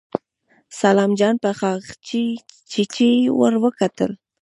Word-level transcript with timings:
سلام 0.79 1.11
جان 1.19 1.35
په 1.43 1.49
غاښچيچي 1.59 3.11
ور 3.39 3.53
وکتل. 3.63 4.11